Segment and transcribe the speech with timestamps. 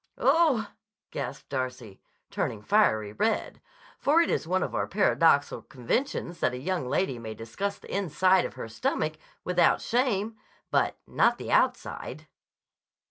[0.17, 0.67] "Oh!"
[1.11, 2.01] gasped Darcy,
[2.31, 3.61] turning fiery red,
[3.99, 7.95] for it is one of our paradoxical conventions that a young lady may discuss the
[7.95, 10.35] inside of her stomach without shame,
[10.71, 12.25] but not the outside.